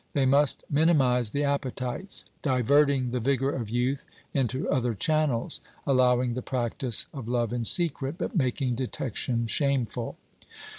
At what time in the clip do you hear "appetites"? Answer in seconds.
1.43-2.25